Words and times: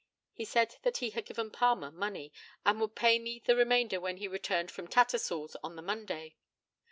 He 0.33 0.45
said 0.45 0.77
that 0.81 0.97
he 0.97 1.11
had 1.11 1.27
given 1.27 1.51
Palmer 1.51 1.91
money, 1.91 2.33
and 2.65 2.81
would 2.81 2.95
pay 2.95 3.19
me 3.19 3.37
the 3.37 3.55
remainder 3.55 3.99
when 4.01 4.17
he 4.17 4.27
returned 4.27 4.71
from 4.71 4.87
Tattersall's 4.87 5.55
on 5.63 5.75
the 5.75 5.83
Monday. 5.83 6.37